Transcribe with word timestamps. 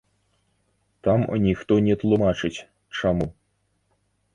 Там 1.07 1.19
ніхто 1.45 1.79
не 1.91 1.95
тлумачыць, 2.03 2.55
чаму. 3.01 3.33